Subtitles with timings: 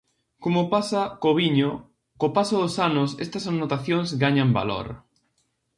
[0.43, 1.69] Como pasa co viño,
[2.19, 4.87] co paso dos anos estas anotacións gañan valor.